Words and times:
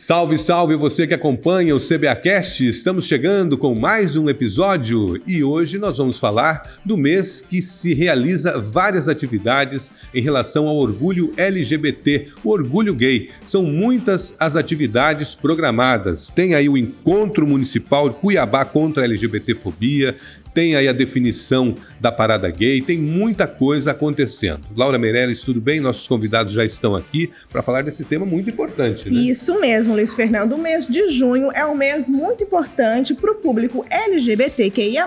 Salve, 0.00 0.38
salve 0.38 0.76
você 0.76 1.08
que 1.08 1.12
acompanha 1.12 1.74
o 1.74 1.80
CBAcast. 1.80 2.64
Estamos 2.64 3.04
chegando 3.04 3.58
com 3.58 3.74
mais 3.74 4.16
um 4.16 4.28
episódio 4.28 5.20
e 5.26 5.42
hoje 5.42 5.76
nós 5.76 5.98
vamos 5.98 6.20
falar 6.20 6.78
do 6.84 6.96
mês 6.96 7.42
que 7.42 7.60
se 7.60 7.94
realiza 7.94 8.60
várias 8.60 9.08
atividades 9.08 9.90
em 10.14 10.22
relação 10.22 10.68
ao 10.68 10.76
orgulho 10.76 11.34
LGBT, 11.36 12.28
o 12.44 12.50
orgulho 12.50 12.94
gay. 12.94 13.28
São 13.44 13.64
muitas 13.64 14.36
as 14.38 14.54
atividades 14.54 15.34
programadas. 15.34 16.30
Tem 16.32 16.54
aí 16.54 16.68
o 16.68 16.78
encontro 16.78 17.44
municipal 17.44 18.08
Cuiabá 18.14 18.64
contra 18.64 19.02
a 19.02 19.04
LGBTfobia, 19.04 20.14
tem 20.54 20.76
aí 20.76 20.88
a 20.88 20.92
definição 20.92 21.74
da 22.00 22.10
parada 22.10 22.50
gay, 22.50 22.80
tem 22.80 22.98
muita 22.98 23.46
coisa 23.46 23.90
acontecendo. 23.90 24.60
Laura 24.76 24.98
Meirelles, 24.98 25.40
tudo 25.40 25.60
bem? 25.60 25.80
Nossos 25.80 26.06
convidados 26.06 26.52
já 26.52 26.64
estão 26.64 26.94
aqui 26.94 27.30
para 27.50 27.62
falar 27.62 27.82
desse 27.82 28.04
tema 28.04 28.26
muito 28.26 28.50
importante, 28.50 29.10
né? 29.10 29.20
Isso 29.20 29.60
mesmo, 29.60 29.94
Luiz 29.94 30.14
Fernando. 30.14 30.52
O 30.52 30.58
mês 30.58 30.86
de 30.86 31.08
junho 31.08 31.50
é 31.52 31.64
um 31.66 31.74
mês 31.74 32.08
muito 32.08 32.44
importante 32.44 33.14
para 33.14 33.32
o 33.32 33.34
público 33.36 33.84
LGBTQIA+, 33.90 35.06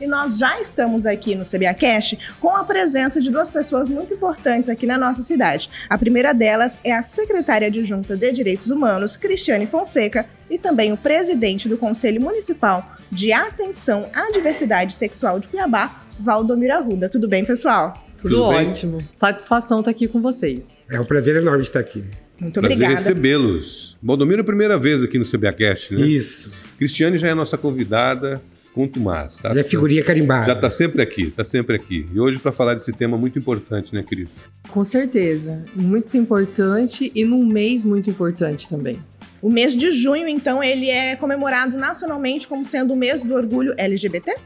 e 0.00 0.06
nós 0.06 0.38
já 0.38 0.60
estamos 0.60 1.06
aqui 1.06 1.34
no 1.34 1.44
CBA 1.44 1.74
Cash 1.74 2.16
com 2.40 2.50
a 2.50 2.64
presença 2.64 3.20
de 3.20 3.30
duas 3.30 3.50
pessoas 3.50 3.88
muito 3.88 4.14
importantes 4.14 4.70
aqui 4.70 4.86
na 4.86 4.98
nossa 4.98 5.22
cidade. 5.22 5.68
A 5.88 5.98
primeira 5.98 6.32
delas 6.32 6.78
é 6.84 6.92
a 6.92 7.02
secretária 7.02 7.68
adjunta 7.68 8.16
de 8.16 8.32
Direitos 8.32 8.70
Humanos, 8.70 9.16
Cristiane 9.16 9.66
Fonseca, 9.66 10.26
e 10.48 10.58
também 10.58 10.92
o 10.92 10.96
presidente 10.96 11.68
do 11.68 11.78
Conselho 11.78 12.20
Municipal 12.20 12.99
de 13.10 13.32
Atenção 13.32 14.08
à 14.14 14.30
Diversidade 14.30 14.92
Sexual 14.94 15.40
de 15.40 15.48
Cuiabá, 15.48 16.04
Valdomiro 16.18 16.74
Arruda. 16.74 17.08
Tudo 17.08 17.28
bem, 17.28 17.44
pessoal? 17.44 17.92
Tudo, 18.16 18.36
Tudo 18.36 18.42
ótimo. 18.42 18.98
Bem? 18.98 19.08
Satisfação 19.12 19.80
estar 19.80 19.90
aqui 19.90 20.06
com 20.06 20.20
vocês. 20.20 20.66
É 20.88 21.00
um 21.00 21.04
prazer 21.04 21.36
enorme 21.36 21.62
estar 21.62 21.80
aqui. 21.80 22.04
Muito 22.38 22.58
obrigada. 22.58 22.92
Prazer 22.92 23.08
recebê-los. 23.14 23.96
Valdomiro, 24.02 24.44
primeira 24.44 24.78
vez 24.78 25.02
aqui 25.02 25.18
no 25.18 25.24
CBAcast, 25.24 25.94
né? 25.94 26.00
Isso. 26.02 26.50
Cristiane 26.78 27.18
já 27.18 27.28
é 27.28 27.34
nossa 27.34 27.58
convidada. 27.58 28.40
Conto 28.74 29.00
mais. 29.00 29.36
Tá? 29.38 29.50
É 29.50 29.62
figurinha 29.64 30.02
carimbada. 30.02 30.46
Já 30.46 30.52
está 30.52 30.70
sempre 30.70 31.02
aqui, 31.02 31.22
está 31.22 31.42
sempre 31.42 31.74
aqui. 31.74 32.06
E 32.14 32.20
hoje 32.20 32.38
para 32.38 32.52
falar 32.52 32.74
desse 32.74 32.92
tema 32.92 33.18
muito 33.18 33.38
importante, 33.38 33.92
né, 33.94 34.02
Cris? 34.02 34.48
Com 34.68 34.84
certeza. 34.84 35.64
Muito 35.74 36.16
importante 36.16 37.10
e 37.14 37.24
num 37.24 37.44
mês 37.44 37.82
muito 37.82 38.08
importante 38.08 38.68
também. 38.68 39.00
O 39.42 39.50
mês 39.50 39.76
de 39.76 39.90
junho, 39.90 40.28
então, 40.28 40.62
ele 40.62 40.90
é 40.90 41.16
comemorado 41.16 41.76
nacionalmente 41.76 42.46
como 42.46 42.64
sendo 42.64 42.92
o 42.92 42.96
mês 42.96 43.22
do 43.22 43.34
orgulho 43.34 43.74
LGBT? 43.76 44.36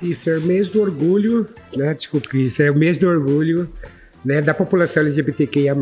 Isso, 0.00 0.30
é 0.30 0.38
o 0.38 0.42
mês 0.42 0.68
do 0.68 0.80
orgulho, 0.80 1.48
né? 1.76 1.92
Desculpe, 1.94 2.28
Cris, 2.28 2.58
é 2.58 2.70
o 2.70 2.74
mês 2.74 2.98
do 2.98 3.08
orgulho 3.08 3.70
né, 4.24 4.40
da 4.40 4.54
população 4.54 5.02
LGBTQIA+. 5.02 5.74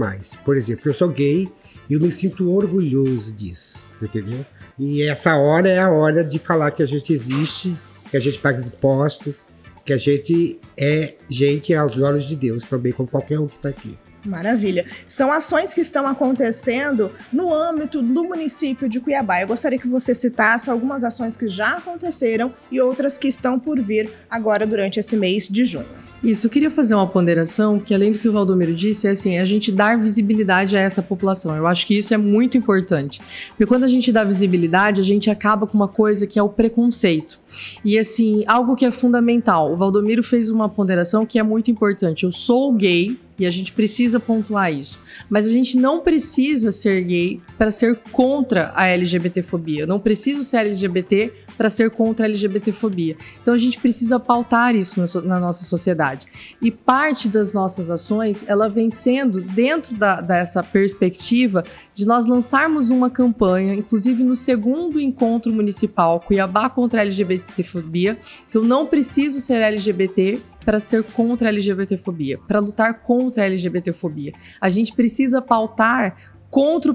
Por 0.45 0.57
exemplo, 0.57 0.91
eu 0.91 0.95
sou 0.95 1.09
gay 1.09 1.49
e 1.89 1.95
eu 1.95 2.01
me 2.01 2.11
sinto 2.11 2.51
orgulhoso 2.51 3.33
disso, 3.33 3.79
você 3.79 4.07
entendeu? 4.07 4.45
E 4.79 5.03
essa 5.03 5.37
hora 5.37 5.69
é 5.69 5.79
a 5.79 5.91
hora 5.91 6.25
de 6.25 6.39
falar 6.39 6.71
que 6.71 6.83
a 6.83 6.87
gente 6.87 7.13
existe, 7.13 7.77
que 8.11 8.17
a 8.17 8.21
gente 8.21 8.39
paga 8.39 8.61
impostos, 8.61 9.47
que 9.85 9.93
a 9.93 9.97
gente 9.97 10.59
é 10.77 11.15
gente 11.29 11.75
aos 11.75 12.01
olhos 12.01 12.25
de 12.25 12.37
Deus 12.37 12.67
também, 12.67 12.93
como 12.93 13.09
qualquer 13.09 13.39
um 13.39 13.47
que 13.47 13.57
está 13.57 13.69
aqui. 13.69 13.99
Maravilha. 14.25 14.87
São 15.07 15.33
ações 15.33 15.73
que 15.73 15.81
estão 15.81 16.07
acontecendo 16.07 17.13
no 17.33 17.55
âmbito 17.55 18.03
do 18.03 18.25
município 18.25 18.89
de 18.89 19.01
Cuiabá. 19.01 19.41
Eu 19.41 19.49
gostaria 19.49 19.79
que 19.79 19.89
você 19.89 20.15
citasse 20.15 20.71
algumas 20.71 21.05
ações 21.05 21.37
que 21.37 21.49
já 21.49 21.77
aconteceram 21.77 22.53
e 22.71 22.81
outras 22.81 23.17
que 23.17 23.29
estão 23.29 23.59
por 23.59 23.81
vir 23.81 24.11
agora 24.31 24.67
durante 24.67 25.01
esse 25.01 25.17
mês 25.17 25.49
de 25.49 25.65
junho. 25.65 26.00
Isso, 26.23 26.47
eu 26.47 26.51
queria 26.51 26.71
fazer 26.71 26.95
uma 26.95 27.07
ponderação 27.07 27.79
que, 27.79 27.95
além 27.95 28.13
do 28.13 28.19
que 28.19 28.29
o 28.29 28.33
Valdomiro 28.33 28.75
disse, 28.75 29.07
é 29.07 29.13
assim, 29.13 29.39
a 29.39 29.45
gente 29.45 29.73
dar 29.73 29.97
visibilidade 29.97 30.77
a 30.77 30.81
essa 30.81 31.03
população. 31.03 31.57
Eu 31.57 31.67
acho 31.67 31.87
que 31.87 31.97
isso 31.97 32.13
é 32.13 32.19
muito 32.19 32.59
importante. 32.59 33.21
Porque 33.49 33.65
quando 33.65 33.85
a 33.85 33.89
gente 33.89 34.13
dá 34.13 34.23
visibilidade, 34.23 35.01
a 35.01 35.05
gente 35.05 35.31
acaba 35.31 35.67
com 35.67 35.77
uma 35.77 35.89
coisa 35.89 36.27
que 36.27 36.39
é 36.39 36.43
o 36.43 36.49
preconceito. 36.49 37.39
E 37.83 37.99
assim, 37.99 38.45
algo 38.47 38.77
que 38.77 38.85
é 38.85 38.91
fundamental. 38.91 39.73
O 39.73 39.77
Valdomiro 39.77 40.23
fez 40.23 40.51
uma 40.51 40.69
ponderação 40.69 41.25
que 41.25 41.39
é 41.39 41.43
muito 41.43 41.71
importante. 41.71 42.25
Eu 42.25 42.33
sou 42.33 42.73
gay, 42.75 43.17
e 43.41 43.47
a 43.47 43.51
gente 43.51 43.73
precisa 43.73 44.21
pontuar 44.21 44.71
isso. 44.71 44.99
Mas 45.31 45.49
a 45.49 45.51
gente 45.51 45.79
não 45.79 46.01
precisa 46.01 46.71
ser 46.71 47.03
gay 47.03 47.41
para 47.57 47.71
ser 47.71 47.97
contra 48.13 48.71
a 48.75 48.87
LGBTfobia. 48.87 49.85
Eu 49.85 49.87
não 49.87 49.99
preciso 49.99 50.45
ser 50.45 50.59
LGBT 50.59 51.33
para 51.61 51.69
ser 51.69 51.91
contra 51.91 52.25
a 52.25 52.27
LGBTfobia. 52.27 53.19
Então 53.43 53.53
a 53.53 53.59
gente 53.59 53.79
precisa 53.79 54.19
pautar 54.19 54.75
isso 54.75 54.99
na, 55.27 55.39
nossa 55.39 55.63
sociedade. 55.63 56.27
E 56.59 56.71
parte 56.71 57.29
das 57.29 57.53
nossas 57.53 57.91
ações, 57.91 58.43
ela 58.49 58.67
vem 58.67 58.89
sendo 58.89 59.43
dentro 59.43 59.95
da, 59.95 60.23
dessa 60.23 60.63
perspectiva 60.63 61.63
de 61.93 62.07
nós 62.07 62.27
lançarmos 62.27 62.89
uma 62.89 63.11
campanha, 63.11 63.75
inclusive 63.75 64.25
no 64.25 64.35
segundo 64.35 64.99
encontro 64.99 65.53
municipal 65.53 66.19
Cuiabá 66.21 66.71
contra 66.71 67.01
a 67.01 67.03
LGBTfobia, 67.03 68.17
que 68.49 68.57
eu 68.57 68.65
não 68.65 68.87
preciso 68.87 69.39
ser 69.39 69.57
LGBT 69.57 70.41
para 70.65 70.81
ser 70.81 71.03
contra 71.05 71.49
a 71.49 71.53
LGBTfobia, 71.53 72.39
para 72.49 72.59
lutar 72.59 73.03
contra 73.03 73.43
a 73.43 73.47
LGBTfobia. 73.47 74.33
A 74.59 74.71
gente 74.71 74.95
precisa 74.95 75.43
pautar 75.43 76.17
contra, 76.51 76.95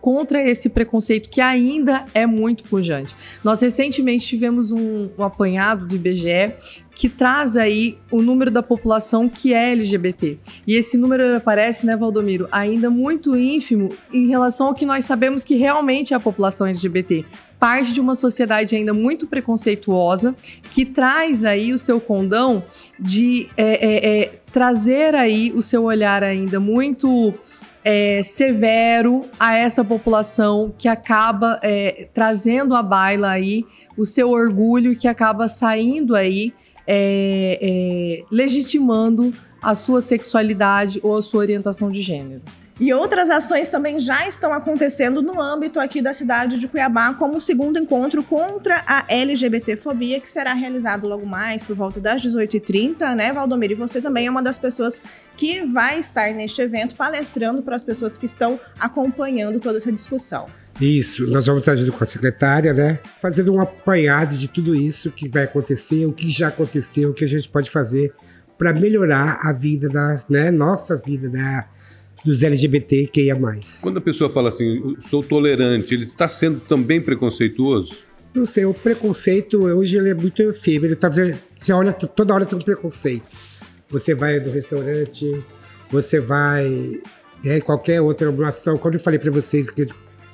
contra 0.00 0.42
esse 0.42 0.68
preconceito 0.68 1.30
que 1.30 1.40
ainda 1.40 2.04
é 2.12 2.26
muito 2.26 2.64
pujante. 2.64 3.16
Nós 3.42 3.60
recentemente 3.60 4.26
tivemos 4.26 4.70
um, 4.70 5.08
um 5.18 5.24
apanhado 5.24 5.86
do 5.86 5.94
IBGE 5.94 6.52
que 6.94 7.08
traz 7.08 7.56
aí 7.56 7.98
o 8.10 8.20
número 8.20 8.50
da 8.50 8.62
população 8.62 9.28
que 9.28 9.54
é 9.54 9.72
LGBT. 9.72 10.38
E 10.66 10.76
esse 10.76 10.98
número 10.98 11.34
aparece, 11.34 11.86
né, 11.86 11.96
Valdomiro, 11.96 12.46
ainda 12.52 12.90
muito 12.90 13.34
ínfimo 13.34 13.88
em 14.12 14.28
relação 14.28 14.66
ao 14.66 14.74
que 14.74 14.84
nós 14.84 15.06
sabemos 15.06 15.42
que 15.42 15.56
realmente 15.56 16.12
é 16.12 16.16
a 16.16 16.20
população 16.20 16.66
LGBT 16.66 17.24
parte 17.58 17.92
de 17.92 18.00
uma 18.00 18.16
sociedade 18.16 18.74
ainda 18.74 18.92
muito 18.92 19.24
preconceituosa 19.24 20.34
que 20.72 20.84
traz 20.84 21.44
aí 21.44 21.72
o 21.72 21.78
seu 21.78 22.00
condão 22.00 22.64
de 22.98 23.48
é, 23.56 23.74
é, 23.74 24.20
é, 24.22 24.32
trazer 24.50 25.14
aí 25.14 25.52
o 25.54 25.62
seu 25.62 25.84
olhar 25.84 26.24
ainda 26.24 26.58
muito 26.58 27.32
é, 27.84 28.22
severo 28.22 29.22
a 29.38 29.56
essa 29.56 29.84
população 29.84 30.72
que 30.76 30.88
acaba 30.88 31.58
é, 31.62 32.08
trazendo 32.14 32.74
à 32.74 32.82
baila 32.82 33.30
aí 33.30 33.64
o 33.96 34.06
seu 34.06 34.30
orgulho 34.30 34.96
que 34.96 35.08
acaba 35.08 35.48
saindo 35.48 36.14
aí 36.14 36.52
é, 36.86 37.58
é, 37.60 38.24
legitimando 38.30 39.32
a 39.62 39.74
sua 39.74 40.00
sexualidade 40.00 41.00
ou 41.02 41.16
a 41.16 41.22
sua 41.22 41.40
orientação 41.40 41.90
de 41.90 42.02
gênero. 42.02 42.42
E 42.80 42.92
outras 42.92 43.30
ações 43.30 43.68
também 43.68 44.00
já 44.00 44.26
estão 44.26 44.52
acontecendo 44.52 45.22
no 45.22 45.40
âmbito 45.40 45.78
aqui 45.78 46.00
da 46.00 46.12
cidade 46.12 46.58
de 46.58 46.66
Cuiabá, 46.66 47.14
como 47.14 47.36
o 47.36 47.40
segundo 47.40 47.78
encontro 47.78 48.22
contra 48.22 48.82
a 48.86 49.04
LGBTfobia, 49.08 50.20
que 50.20 50.28
será 50.28 50.52
realizado 50.54 51.06
logo 51.06 51.26
mais 51.26 51.62
por 51.62 51.76
volta 51.76 52.00
das 52.00 52.22
18h30, 52.22 53.14
né, 53.14 53.32
Valdomiro? 53.32 53.74
E 53.74 53.76
você 53.76 54.00
também 54.00 54.26
é 54.26 54.30
uma 54.30 54.42
das 54.42 54.58
pessoas 54.58 55.00
que 55.36 55.64
vai 55.66 55.98
estar 55.98 56.32
neste 56.32 56.60
evento 56.60 56.96
palestrando 56.96 57.62
para 57.62 57.76
as 57.76 57.84
pessoas 57.84 58.16
que 58.16 58.26
estão 58.26 58.58
acompanhando 58.80 59.60
toda 59.60 59.76
essa 59.76 59.92
discussão. 59.92 60.46
Isso, 60.80 61.26
nós 61.26 61.46
vamos 61.46 61.60
estar 61.60 61.76
junto 61.76 61.92
com 61.92 62.02
a 62.02 62.06
secretária, 62.06 62.72
né? 62.72 62.98
Fazendo 63.20 63.52
um 63.52 63.60
apanhado 63.60 64.36
de 64.36 64.48
tudo 64.48 64.74
isso 64.74 65.10
que 65.10 65.28
vai 65.28 65.44
acontecer, 65.44 66.06
o 66.06 66.12
que 66.12 66.30
já 66.30 66.48
aconteceu, 66.48 67.10
o 67.10 67.14
que 67.14 67.24
a 67.24 67.28
gente 67.28 67.48
pode 67.48 67.70
fazer 67.70 68.12
para 68.56 68.72
melhorar 68.72 69.40
a 69.42 69.52
vida 69.52 69.88
da, 69.88 70.16
né, 70.28 70.50
nossa 70.50 70.96
vida, 70.96 71.28
né? 71.28 71.66
Dos 72.24 72.42
LGBTQIA+. 72.42 73.36
Quando 73.82 73.98
a 73.98 74.00
pessoa 74.00 74.30
fala 74.30 74.48
assim, 74.48 74.96
sou 75.08 75.22
tolerante, 75.22 75.94
ele 75.94 76.04
está 76.04 76.28
sendo 76.28 76.60
também 76.60 77.00
preconceituoso? 77.00 77.94
Não 78.34 78.46
sei, 78.46 78.64
o 78.64 78.72
preconceito 78.72 79.62
hoje 79.64 79.96
ele 79.96 80.10
é 80.10 80.14
muito 80.14 80.42
efêmero. 80.42 80.96
Tá, 80.96 81.10
você 81.10 81.72
olha, 81.72 81.92
toda 81.92 82.32
hora 82.32 82.46
tem 82.46 82.58
um 82.58 82.62
preconceito. 82.62 83.24
Você 83.90 84.14
vai 84.14 84.40
no 84.40 84.50
restaurante, 84.50 85.44
você 85.90 86.18
vai 86.18 87.00
é, 87.44 87.60
qualquer 87.60 88.00
outra 88.00 88.30
ação. 88.48 88.78
Quando 88.78 88.94
eu 88.94 89.00
falei 89.00 89.18
para 89.18 89.30
vocês 89.30 89.68
que 89.68 89.86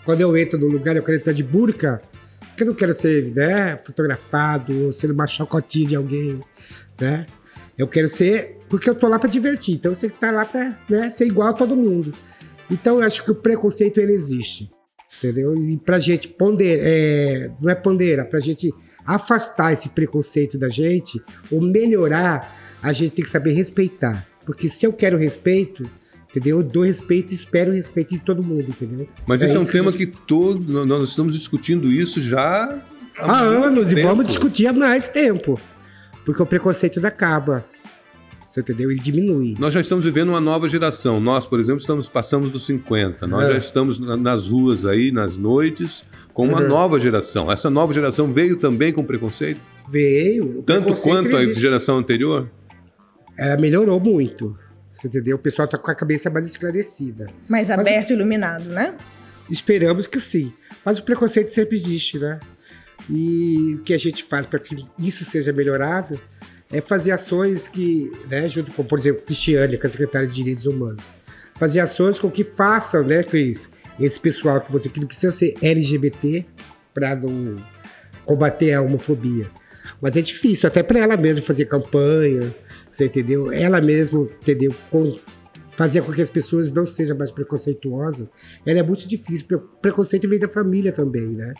quando 0.04 0.20
eu 0.20 0.36
entro 0.36 0.58
no 0.58 0.68
lugar 0.68 0.96
eu 0.96 1.02
quero 1.02 1.18
entrar 1.18 1.32
de 1.32 1.42
burca, 1.42 2.00
porque 2.40 2.62
eu 2.62 2.68
não 2.68 2.74
quero 2.74 2.94
ser 2.94 3.32
né, 3.34 3.76
fotografado, 3.78 4.92
ser 4.92 5.10
uma 5.10 5.26
chocotinha 5.26 5.88
de 5.88 5.96
alguém, 5.96 6.40
né? 7.00 7.26
Eu 7.76 7.86
quero 7.86 8.08
ser. 8.08 8.57
Porque 8.68 8.88
eu 8.88 8.94
tô 8.94 9.08
lá 9.08 9.18
para 9.18 9.28
divertir. 9.28 9.74
Então 9.74 9.94
você 9.94 10.08
tá 10.08 10.30
lá 10.30 10.44
para 10.44 10.78
né, 10.88 11.10
ser 11.10 11.26
igual 11.26 11.48
a 11.48 11.52
todo 11.52 11.76
mundo. 11.76 12.12
Então 12.70 12.98
eu 12.98 13.06
acho 13.06 13.24
que 13.24 13.30
o 13.30 13.34
preconceito 13.34 13.98
ele 13.98 14.12
existe. 14.12 14.68
Entendeu? 15.18 15.54
E 15.56 15.76
pra 15.78 15.98
gente 15.98 16.28
ponderar, 16.28 16.84
é, 16.86 17.50
não 17.60 17.70
é 17.70 17.74
ponderar, 17.74 18.26
pra 18.26 18.38
gente 18.40 18.72
afastar 19.04 19.72
esse 19.72 19.88
preconceito 19.88 20.58
da 20.58 20.68
gente, 20.68 21.20
ou 21.50 21.60
melhorar, 21.62 22.54
a 22.82 22.92
gente 22.92 23.12
tem 23.12 23.24
que 23.24 23.30
saber 23.30 23.52
respeitar. 23.52 24.26
Porque 24.44 24.68
se 24.68 24.86
eu 24.86 24.92
quero 24.92 25.16
respeito, 25.16 25.88
entendeu? 26.30 26.58
Eu 26.58 26.62
dou 26.62 26.84
respeito 26.84 27.32
e 27.32 27.34
espero 27.34 27.72
respeito 27.72 28.10
de 28.10 28.20
todo 28.20 28.42
mundo, 28.42 28.68
entendeu? 28.68 29.08
Mas 29.26 29.42
é 29.42 29.46
esse 29.46 29.56
é 29.56 29.58
um 29.58 29.64
tema 29.64 29.90
que, 29.90 29.98
gente... 30.04 30.12
que 30.12 30.26
todo, 30.26 30.86
nós 30.86 31.08
estamos 31.08 31.32
discutindo 31.32 31.90
isso 31.90 32.20
já 32.20 32.78
há, 33.18 33.32
há 33.32 33.40
anos 33.40 33.88
tempo. 33.88 34.00
e 34.00 34.02
vamos 34.02 34.26
discutir 34.26 34.66
há 34.66 34.72
mais 34.72 35.08
tempo 35.08 35.58
porque 36.28 36.42
o 36.42 36.46
preconceito 36.46 37.04
acaba. 37.06 37.64
Você 38.48 38.60
entendeu? 38.60 38.90
Ele 38.90 38.98
diminui. 38.98 39.54
Nós 39.58 39.74
já 39.74 39.80
estamos 39.82 40.06
vivendo 40.06 40.30
uma 40.30 40.40
nova 40.40 40.70
geração. 40.70 41.20
Nós, 41.20 41.46
por 41.46 41.60
exemplo, 41.60 41.80
estamos 41.82 42.08
passamos 42.08 42.50
dos 42.50 42.64
50. 42.64 43.26
Nós 43.26 43.46
É. 43.46 43.52
já 43.52 43.58
estamos 43.58 44.00
na- 44.00 44.16
nas 44.16 44.48
ruas 44.48 44.86
aí, 44.86 45.12
nas 45.12 45.36
noites, 45.36 46.02
com 46.32 46.46
uma 46.48 46.62
Uhum. 46.62 46.68
nova 46.68 46.98
geração. 46.98 47.52
Essa 47.52 47.68
nova 47.68 47.92
geração 47.92 48.30
veio 48.32 48.56
também 48.56 48.90
com 48.90 49.04
preconceito? 49.04 49.60
Veio. 49.90 50.60
o 50.60 50.62
Tanto 50.62 50.84
preconceito 50.86 51.28
quanto 51.30 51.36
a 51.36 51.52
geração 51.52 51.98
anterior? 51.98 52.50
Ela 53.36 53.58
melhorou 53.58 54.00
muito. 54.00 54.56
Você 54.90 55.08
entendeu? 55.08 55.36
O 55.36 55.38
pessoal 55.38 55.68
tá 55.68 55.76
com 55.76 55.90
a 55.90 55.94
cabeça 55.94 56.30
mais 56.30 56.46
esclarecida. 56.46 57.26
Mais 57.50 57.68
Mas- 57.68 57.78
aberto 57.78 58.10
e 58.10 58.12
iluminado, 58.14 58.64
né? 58.64 58.96
Esperamos 59.50 60.06
que 60.06 60.18
sim. 60.18 60.54
Mas 60.84 60.98
o 60.98 61.02
preconceito 61.02 61.50
sempre 61.50 61.76
existe, 61.76 62.18
né? 62.18 62.40
E 63.10 63.74
o 63.78 63.82
que 63.82 63.92
a 63.94 63.98
gente 63.98 64.24
faz 64.24 64.46
para 64.46 64.58
que 64.58 64.86
isso 64.98 65.22
seja 65.24 65.52
melhorado 65.52 66.18
é 66.70 66.80
fazer 66.80 67.12
ações 67.12 67.66
que, 67.66 68.10
né, 68.28 68.48
junto 68.48 68.72
com, 68.72 68.84
por 68.84 68.98
exemplo, 68.98 69.22
Cristiane, 69.22 69.78
que 69.78 69.86
é 69.86 69.88
a 69.88 69.90
secretária 69.90 70.28
de 70.28 70.34
Direitos 70.34 70.66
Humanos, 70.66 71.12
fazer 71.58 71.80
ações 71.80 72.18
com 72.18 72.30
que 72.30 72.44
façam, 72.44 73.02
né, 73.02 73.22
Cris, 73.22 73.68
esse 73.98 74.20
pessoal 74.20 74.60
que 74.60 74.70
você 74.70 74.88
que 74.88 75.00
não 75.00 75.06
precisa 75.06 75.32
ser 75.32 75.54
LGBT 75.62 76.44
para 76.92 77.16
não 77.16 77.56
combater 78.24 78.72
a 78.72 78.82
homofobia. 78.82 79.50
Mas 80.00 80.16
é 80.16 80.20
difícil, 80.20 80.66
até 80.66 80.82
para 80.82 81.00
ela 81.00 81.16
mesma 81.16 81.42
fazer 81.42 81.64
campanha, 81.64 82.54
você 82.90 83.06
entendeu? 83.06 83.50
Ela 83.50 83.80
mesma, 83.80 84.28
entendeu? 84.40 84.74
Com, 84.90 85.18
fazer 85.70 86.02
com 86.02 86.12
que 86.12 86.20
as 86.20 86.30
pessoas 86.30 86.70
não 86.70 86.84
sejam 86.84 87.16
mais 87.16 87.30
preconceituosas, 87.30 88.30
ela 88.64 88.78
é 88.78 88.82
muito 88.82 89.08
difícil. 89.08 89.46
porque 89.46 89.64
o 89.64 89.68
Preconceito 89.80 90.28
vem 90.28 90.38
da 90.38 90.48
família 90.48 90.92
também, 90.92 91.28
né? 91.28 91.54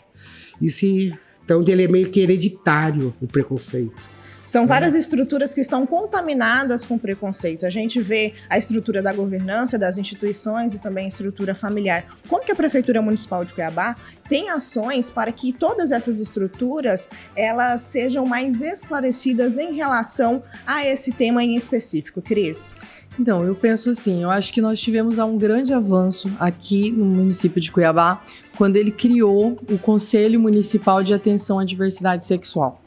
E 0.61 0.69
se. 0.69 1.11
Então, 1.43 1.63
ele 1.67 1.83
é 1.83 1.87
meio 1.87 2.09
que 2.09 2.19
hereditário 2.19 3.13
o 3.19 3.27
preconceito. 3.27 4.18
São 4.49 4.65
várias 4.65 4.95
estruturas 4.95 5.53
que 5.53 5.61
estão 5.61 5.85
contaminadas 5.85 6.83
com 6.83 6.97
preconceito. 6.97 7.67
A 7.67 7.69
gente 7.69 8.01
vê 8.01 8.33
a 8.49 8.57
estrutura 8.57 8.99
da 8.99 9.13
governança, 9.13 9.77
das 9.77 9.95
instituições 9.99 10.73
e 10.73 10.79
também 10.79 11.05
a 11.05 11.07
estrutura 11.07 11.53
familiar. 11.53 12.03
Como 12.27 12.43
que 12.43 12.51
a 12.51 12.55
Prefeitura 12.55 12.99
Municipal 12.99 13.45
de 13.45 13.53
Cuiabá 13.53 13.95
tem 14.27 14.49
ações 14.49 15.11
para 15.11 15.31
que 15.31 15.53
todas 15.53 15.91
essas 15.91 16.19
estruturas 16.19 17.07
elas 17.35 17.81
sejam 17.81 18.25
mais 18.25 18.63
esclarecidas 18.63 19.59
em 19.59 19.75
relação 19.75 20.41
a 20.65 20.83
esse 20.83 21.11
tema 21.11 21.43
em 21.43 21.55
específico, 21.55 22.19
Cris? 22.19 22.73
Então, 23.19 23.43
eu 23.43 23.53
penso 23.53 23.91
assim, 23.91 24.23
eu 24.23 24.31
acho 24.31 24.51
que 24.51 24.61
nós 24.61 24.79
tivemos 24.79 25.19
um 25.19 25.37
grande 25.37 25.75
avanço 25.75 26.31
aqui 26.39 26.89
no 26.89 27.05
município 27.05 27.61
de 27.61 27.71
Cuiabá, 27.71 28.23
quando 28.57 28.77
ele 28.77 28.89
criou 28.89 29.59
o 29.71 29.77
Conselho 29.77 30.39
Municipal 30.39 31.03
de 31.03 31.13
Atenção 31.13 31.59
à 31.59 31.63
Diversidade 31.63 32.25
Sexual. 32.25 32.78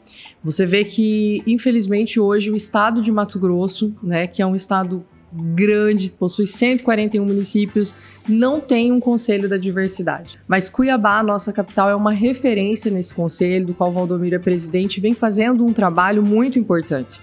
Você 0.43 0.65
vê 0.65 0.83
que, 0.83 1.41
infelizmente, 1.47 2.19
hoje 2.19 2.51
o 2.51 2.55
estado 2.55 3.01
de 3.01 3.11
Mato 3.11 3.39
Grosso, 3.39 3.93
né, 4.03 4.27
que 4.27 4.41
é 4.41 4.45
um 4.45 4.55
estado 4.55 5.05
grande, 5.33 6.11
possui 6.11 6.45
141 6.45 7.25
municípios, 7.25 7.93
não 8.27 8.59
tem 8.59 8.91
um 8.91 8.99
conselho 8.99 9.49
da 9.49 9.57
diversidade. 9.57 10.39
Mas 10.47 10.69
Cuiabá, 10.69 11.21
nossa 11.23 11.51
capital, 11.51 11.89
é 11.89 11.95
uma 11.95 12.11
referência 12.11 12.91
nesse 12.91 13.13
conselho, 13.13 13.65
do 13.65 13.73
qual 13.73 13.91
Valdomiro 13.91 14.35
é 14.35 14.39
presidente, 14.39 14.97
e 14.97 15.01
vem 15.01 15.13
fazendo 15.13 15.65
um 15.65 15.73
trabalho 15.73 16.23
muito 16.23 16.59
importante. 16.59 17.19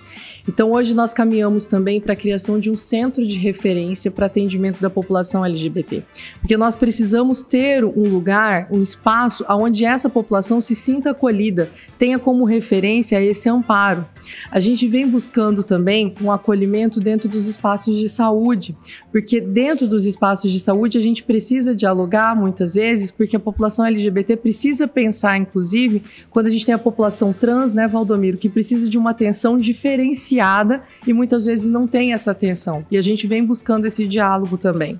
Então, 0.48 0.72
hoje 0.72 0.94
nós 0.94 1.14
caminhamos 1.14 1.66
também 1.66 2.00
para 2.00 2.14
a 2.14 2.16
criação 2.16 2.58
de 2.58 2.70
um 2.70 2.76
centro 2.76 3.26
de 3.26 3.38
referência 3.38 4.10
para 4.10 4.26
atendimento 4.26 4.80
da 4.80 4.90
população 4.90 5.44
LGBT. 5.44 6.02
Porque 6.40 6.56
nós 6.56 6.74
precisamos 6.74 7.42
ter 7.42 7.84
um 7.84 8.08
lugar, 8.08 8.66
um 8.70 8.82
espaço 8.82 9.44
onde 9.48 9.84
essa 9.84 10.08
população 10.08 10.60
se 10.60 10.74
sinta 10.74 11.10
acolhida, 11.10 11.70
tenha 11.98 12.18
como 12.18 12.44
referência 12.44 13.22
esse 13.22 13.48
amparo. 13.48 14.04
A 14.50 14.58
gente 14.60 14.88
vem 14.88 15.06
buscando 15.08 15.62
também 15.62 16.14
um 16.20 16.32
acolhimento 16.32 17.00
dentro 17.00 17.28
dos 17.28 17.46
espaços 17.46 17.96
de 18.00 18.08
saúde, 18.08 18.74
porque 19.12 19.40
dentro 19.40 19.86
dos 19.86 20.04
espaços 20.04 20.50
de 20.50 20.58
saúde 20.58 20.98
a 20.98 21.00
gente 21.00 21.22
precisa 21.22 21.74
dialogar 21.74 22.34
muitas 22.34 22.74
vezes, 22.74 23.12
porque 23.12 23.36
a 23.36 23.40
população 23.40 23.84
LGBT 23.84 24.36
precisa 24.36 24.88
pensar, 24.88 25.36
inclusive, 25.36 26.02
quando 26.30 26.46
a 26.46 26.50
gente 26.50 26.66
tem 26.66 26.74
a 26.74 26.78
população 26.78 27.32
trans, 27.32 27.72
né, 27.72 27.86
Valdomiro, 27.86 28.38
que 28.38 28.48
precisa 28.48 28.88
de 28.88 28.98
uma 28.98 29.10
atenção 29.10 29.58
diferenciada 29.58 30.82
e 31.06 31.12
muitas 31.12 31.46
vezes 31.46 31.70
não 31.70 31.86
tem 31.86 32.12
essa 32.12 32.30
atenção. 32.30 32.84
E 32.90 32.96
a 32.96 33.02
gente 33.02 33.26
vem 33.26 33.44
buscando 33.44 33.86
esse 33.86 34.06
diálogo 34.06 34.56
também. 34.56 34.98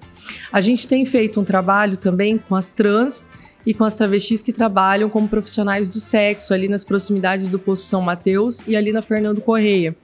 A 0.53 0.61
gente 0.61 0.87
tem 0.87 1.05
feito 1.05 1.41
um 1.41 1.45
trabalho 1.45 1.97
também 1.97 2.39
com 2.39 2.55
as 2.55 2.71
trans 2.71 3.25
e 3.65 3.75
com 3.75 3.85
as 3.85 3.95
travestis 3.95 4.43
que 4.43 4.53
trabalham 4.53 5.11
como 5.11 5.29
profissionais 5.29 5.89
do 5.89 6.01
sexo 6.01 6.55
ali 6.55 6.69
nas 6.69 6.85
proximidades 6.85 7.49
do 7.49 7.59
Poço 7.59 7.87
São 7.87 8.01
Mateus 8.01 8.63
e 8.67 8.75
ali 8.77 8.93
na 8.93 9.03
Fernando 9.03 9.41
Correia. 9.41 9.95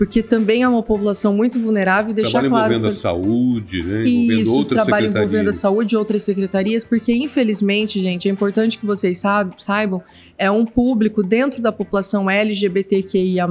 Porque 0.00 0.22
também 0.22 0.62
é 0.62 0.68
uma 0.68 0.82
população 0.82 1.34
muito 1.34 1.60
vulnerável 1.60 2.12
e 2.12 2.14
deixar 2.14 2.40
Trabalho 2.40 2.50
claro. 2.50 2.72
envolvendo 2.72 2.86
a 2.86 2.90
pra- 2.90 2.98
saúde, 2.98 3.82
né? 3.82 4.02
envolvendo 4.08 4.40
isso, 4.40 4.50
outras 4.52 4.68
trabalho 4.82 5.02
secretarias. 5.04 5.14
envolvendo 5.30 5.50
a 5.50 5.52
saúde 5.52 5.94
e 5.94 5.98
outras 5.98 6.22
secretarias, 6.22 6.84
porque 6.86 7.12
infelizmente, 7.12 8.00
gente, 8.00 8.26
é 8.26 8.30
importante 8.32 8.78
que 8.78 8.86
vocês 8.86 9.18
saib- 9.18 9.52
saibam, 9.58 10.02
é 10.38 10.50
um 10.50 10.64
público 10.64 11.22
dentro 11.22 11.60
da 11.60 11.70
população 11.70 12.30
LGBTQIA+, 12.30 13.46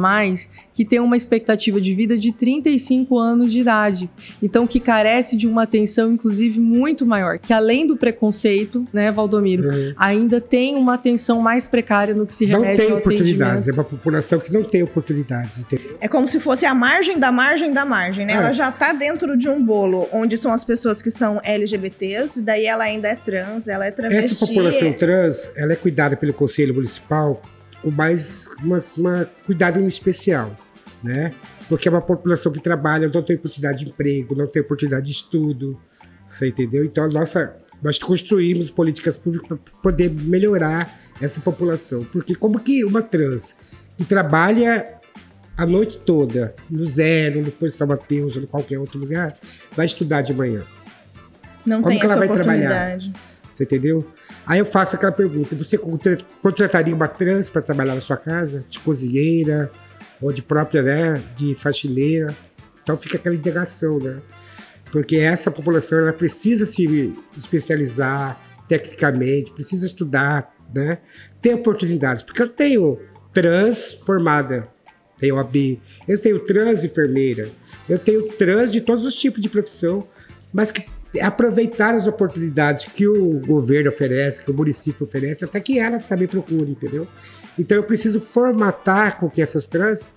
que 0.74 0.84
tem 0.84 1.00
uma 1.00 1.16
expectativa 1.16 1.80
de 1.80 1.94
vida 1.94 2.18
de 2.18 2.32
35 2.32 3.20
anos 3.20 3.52
de 3.52 3.60
idade. 3.62 4.10
Então, 4.42 4.66
que 4.66 4.80
carece 4.80 5.38
de 5.38 5.48
uma 5.48 5.64
atenção, 5.64 6.12
inclusive, 6.12 6.60
muito 6.60 7.06
maior, 7.06 7.38
que 7.38 7.54
além 7.54 7.86
do 7.86 7.96
preconceito, 7.96 8.88
né, 8.92 9.12
Valdomiro, 9.12 9.70
Uhum. 9.70 9.94
ainda 9.98 10.42
tem 10.42 10.76
uma 10.76 10.96
atenção 10.96 11.40
mais 11.42 11.68
precária 11.68 12.16
no 12.16 12.26
que 12.26 12.34
se 12.34 12.48
Não 12.48 12.62
remete 12.62 12.78
tem 12.82 12.92
ao 12.92 12.98
oportunidades, 12.98 13.68
é 13.68 13.72
atendimento. 13.72 13.78
uma 13.78 13.84
população 13.84 14.40
que 14.40 14.52
não 14.52 14.64
tem 14.64 14.82
oportunidades, 14.82 15.60
entendeu? 15.62 15.98
É 16.02 16.08
como 16.08 16.28
se 16.40 16.44
fosse 16.44 16.66
a 16.66 16.74
margem 16.74 17.20
da 17.20 17.32
margem 17.32 17.72
da 17.72 17.86
margem, 17.86 18.26
né? 18.26 18.34
É. 18.34 18.36
Ela 18.38 18.52
já 18.52 18.72
tá 18.72 18.94
dentro 18.94 19.38
de 19.38 19.50
um 19.50 19.64
bolo 19.64 20.08
onde 20.12 20.38
são 20.38 20.52
as 20.52 20.64
pessoas 20.64 21.02
que 21.02 21.12
são 21.12 21.40
LGBTs, 21.44 22.42
daí 22.42 22.66
ela 22.66 22.86
ainda 22.86 23.10
é 23.10 23.16
trans, 23.16 23.68
ela 23.68 23.86
é 23.86 23.92
travesti. 23.92 24.34
Essa 24.34 24.48
população 24.48 24.94
trans, 24.94 25.52
ela 25.56 25.74
é 25.74 25.76
cuidada 25.76 26.16
pelo 26.16 26.34
Conselho 26.34 26.74
Municipal 26.74 27.42
com 27.82 27.92
mais 27.92 28.50
uma, 28.64 28.78
uma 28.98 29.30
cuidado 29.46 29.80
especial, 29.88 30.56
né? 31.04 31.34
Porque 31.68 31.88
é 31.88 31.92
uma 31.92 32.02
população 32.02 32.52
que 32.52 32.60
trabalha, 32.60 33.08
não 33.08 33.22
tem 33.22 33.36
oportunidade 33.36 33.86
de 33.86 33.92
emprego, 33.92 34.36
não 34.36 34.48
tem 34.48 34.62
oportunidade 34.62 35.06
de 35.06 35.12
estudo, 35.12 35.80
você 36.26 36.48
entendeu? 36.48 36.84
Então, 36.84 37.08
nossa, 37.10 37.56
nós 37.82 37.98
construímos 38.00 38.72
políticas 38.72 39.16
públicas 39.16 39.48
para 39.48 39.58
poder 39.82 40.10
melhorar 40.10 41.00
essa 41.22 41.40
população. 41.40 42.04
Porque 42.04 42.36
como 42.36 42.60
que 42.60 42.84
uma 42.84 43.02
trans 43.02 43.56
que 43.98 44.04
trabalha 44.04 44.99
a 45.60 45.66
noite 45.66 45.98
toda 45.98 46.56
no 46.70 46.86
Zero, 46.86 47.42
no 47.42 47.52
Poço 47.52 47.76
São 47.76 47.86
Mateus 47.88 48.38
ou 48.38 48.44
em 48.44 48.46
qualquer 48.46 48.80
outro 48.80 48.98
lugar, 48.98 49.38
vai 49.76 49.86
estudar 49.86 50.22
de 50.22 50.34
manhã? 50.34 50.64
Não 51.66 51.82
Como 51.82 51.90
tem 51.90 52.00
que 52.00 52.06
ela 52.06 52.16
vai 52.16 52.30
trabalhar? 52.30 52.98
Você 53.52 53.64
entendeu? 53.64 54.08
Aí 54.46 54.60
eu 54.60 54.66
faço 54.66 54.96
aquela 54.96 55.12
pergunta: 55.12 55.56
você 55.58 55.78
contra- 55.78 56.18
contrataria 56.42 56.96
uma 56.96 57.10
trans 57.10 57.50
para 57.50 57.62
trabalhar 57.62 57.94
na 57.94 58.00
sua 58.00 58.16
casa? 58.16 58.64
De 58.70 58.80
cozinheira, 58.80 59.70
ou 60.22 60.32
de 60.32 60.42
própria, 60.42 60.82
né? 60.82 61.22
De 61.36 61.54
faxineira? 61.56 62.34
Então 62.82 62.96
fica 62.96 63.18
aquela 63.18 63.36
integração, 63.36 64.00
né? 64.00 64.18
Porque 64.94 65.18
essa 65.18 65.52
população 65.52 66.00
ela 66.00 66.14
precisa 66.14 66.66
se 66.66 67.14
especializar 67.38 68.40
tecnicamente, 68.70 69.52
precisa 69.52 69.86
estudar, 69.86 70.56
né? 70.74 71.00
Ter 71.42 71.54
oportunidades. 71.54 72.24
Porque 72.24 72.42
eu 72.42 72.48
tenho 72.48 72.98
trans 73.34 73.94
formada, 74.06 74.70
tenho 75.20 75.38
AB, 75.38 75.80
eu 76.08 76.20
tenho 76.20 76.40
trans 76.40 76.84
enfermeira, 76.84 77.50
eu 77.88 78.00
tenho 78.00 78.24
trans 78.24 78.72
de 78.72 78.82
todos 78.82 79.04
os 79.04 79.16
tipos 79.16 79.42
de 79.42 79.50
profissão, 79.50 80.08
mas 80.54 80.72
que 80.72 80.86
aproveitar 81.22 81.96
as 81.96 82.06
oportunidades 82.06 82.86
que 82.86 83.08
o 83.08 83.40
governo 83.40 83.90
oferece, 83.90 84.44
que 84.44 84.52
o 84.52 84.54
município 84.54 85.06
oferece, 85.06 85.44
até 85.44 85.60
que 85.60 85.80
ela 85.80 85.98
também 85.98 86.28
procure, 86.28 86.72
entendeu? 86.72 87.08
Então 87.58 87.78
eu 87.78 87.84
preciso 87.84 88.22
formatar 88.22 89.20
com 89.20 89.30
que 89.30 89.42
essas 89.42 89.66
trans 89.66 90.14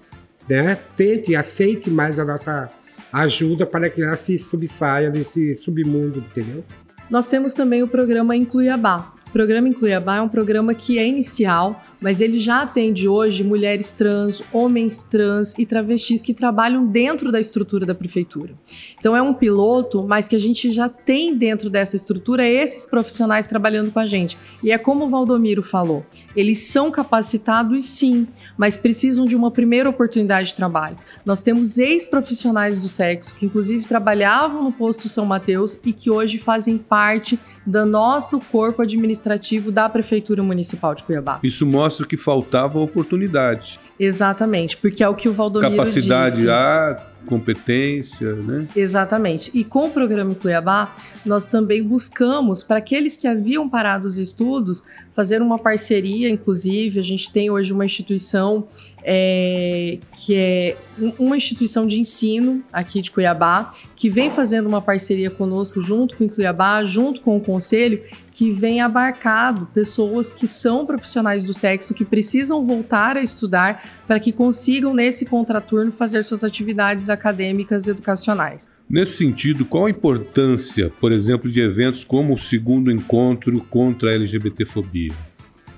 né, 0.48 0.78
tente, 0.96 1.34
aceite 1.34 1.90
mais 1.90 2.18
a 2.18 2.24
nossa 2.24 2.70
ajuda 3.12 3.66
para 3.66 3.90
que 3.90 4.02
ela 4.02 4.16
se 4.16 4.36
subsaia 4.38 5.10
desse 5.10 5.54
submundo, 5.56 6.18
entendeu? 6.18 6.64
Nós 7.10 7.26
temos 7.26 7.52
também 7.52 7.82
o 7.82 7.88
programa 7.88 8.34
Incluiabá. 8.34 9.12
O 9.28 9.32
programa 9.32 9.68
Incluiabá 9.68 10.16
é 10.16 10.22
um 10.22 10.28
programa 10.28 10.74
que 10.74 10.98
é 10.98 11.06
inicial, 11.06 11.82
mas 12.02 12.20
ele 12.20 12.38
já 12.38 12.62
atende 12.62 13.08
hoje 13.08 13.44
mulheres 13.44 13.92
trans, 13.92 14.42
homens 14.52 15.02
trans 15.02 15.54
e 15.56 15.64
travestis 15.64 16.20
que 16.20 16.34
trabalham 16.34 16.84
dentro 16.84 17.30
da 17.30 17.38
estrutura 17.38 17.86
da 17.86 17.94
prefeitura. 17.94 18.52
Então 18.98 19.16
é 19.16 19.22
um 19.22 19.32
piloto, 19.32 20.02
mas 20.02 20.26
que 20.26 20.36
a 20.36 20.38
gente 20.38 20.70
já 20.70 20.88
tem 20.88 21.36
dentro 21.36 21.70
dessa 21.70 21.96
estrutura 21.96 22.46
esses 22.46 22.84
profissionais 22.84 23.46
trabalhando 23.46 23.92
com 23.92 24.00
a 24.00 24.06
gente. 24.06 24.36
E 24.62 24.72
é 24.72 24.78
como 24.78 25.04
o 25.04 25.08
Valdomiro 25.08 25.62
falou, 25.62 26.04
eles 26.34 26.58
são 26.66 26.90
capacitados 26.90 27.84
sim, 27.84 28.26
mas 28.56 28.76
precisam 28.76 29.24
de 29.24 29.36
uma 29.36 29.50
primeira 29.50 29.88
oportunidade 29.88 30.48
de 30.48 30.54
trabalho. 30.56 30.96
Nós 31.24 31.40
temos 31.40 31.78
ex-profissionais 31.78 32.80
do 32.80 32.88
sexo 32.88 33.34
que 33.36 33.46
inclusive 33.46 33.86
trabalhavam 33.86 34.64
no 34.64 34.72
posto 34.72 35.08
São 35.08 35.24
Mateus 35.24 35.78
e 35.84 35.92
que 35.92 36.10
hoje 36.10 36.38
fazem 36.38 36.76
parte 36.76 37.38
do 37.64 37.86
nosso 37.86 38.40
corpo 38.40 38.82
administrativo 38.82 39.70
da 39.70 39.88
Prefeitura 39.88 40.42
Municipal 40.42 40.94
de 40.94 41.04
Cuiabá. 41.04 41.38
Isso 41.42 41.64
mostra 41.64 41.91
que 42.00 42.16
faltava 42.16 42.78
oportunidade. 42.78 43.78
Exatamente, 43.98 44.76
porque 44.76 45.02
é 45.02 45.08
o 45.08 45.14
que 45.14 45.28
o 45.28 45.32
Valdomiro 45.32 45.76
Capacidade 45.76 46.36
disse. 46.36 46.50
há, 46.50 47.12
competência, 47.26 48.34
né? 48.34 48.66
Exatamente. 48.74 49.50
E 49.54 49.64
com 49.64 49.86
o 49.86 49.90
programa 49.90 50.34
Cuiabá, 50.34 50.94
nós 51.24 51.46
também 51.46 51.82
buscamos, 51.82 52.62
para 52.62 52.78
aqueles 52.78 53.16
que 53.16 53.26
haviam 53.26 53.68
parado 53.68 54.06
os 54.06 54.18
estudos, 54.18 54.82
fazer 55.12 55.40
uma 55.40 55.58
parceria, 55.58 56.28
inclusive, 56.28 56.98
a 56.98 57.02
gente 57.02 57.30
tem 57.30 57.50
hoje 57.50 57.72
uma 57.72 57.84
instituição 57.84 58.66
é, 59.04 59.98
que 60.16 60.36
é 60.36 60.76
uma 61.18 61.36
instituição 61.36 61.86
de 61.86 61.98
ensino 62.00 62.62
aqui 62.72 63.00
de 63.00 63.10
Cuiabá, 63.10 63.72
que 63.96 64.08
vem 64.08 64.30
fazendo 64.30 64.68
uma 64.68 64.80
parceria 64.80 65.30
conosco 65.30 65.80
junto 65.80 66.16
com 66.16 66.24
o 66.24 66.28
Cuiabá, 66.28 66.84
junto 66.84 67.20
com 67.20 67.36
o 67.36 67.40
Conselho, 67.40 68.02
que 68.30 68.50
vem 68.50 68.80
abarcado 68.80 69.66
pessoas 69.74 70.30
que 70.30 70.46
são 70.46 70.86
profissionais 70.86 71.44
do 71.44 71.52
sexo, 71.52 71.94
que 71.94 72.04
precisam 72.04 72.64
voltar 72.64 73.16
a 73.16 73.22
estudar 73.22 73.82
para 74.06 74.20
que 74.20 74.32
consigam, 74.32 74.94
nesse 74.94 75.26
contraturno, 75.26 75.92
fazer 75.92 76.24
suas 76.24 76.44
atividades 76.44 77.10
acadêmicas 77.10 77.88
educacionais. 77.88 78.68
Nesse 78.88 79.16
sentido, 79.16 79.64
qual 79.64 79.86
a 79.86 79.90
importância, 79.90 80.92
por 81.00 81.12
exemplo, 81.12 81.50
de 81.50 81.60
eventos 81.60 82.04
como 82.04 82.34
o 82.34 82.38
segundo 82.38 82.90
encontro 82.90 83.60
contra 83.70 84.10
a 84.10 84.14
LGBTfobia? 84.14 85.12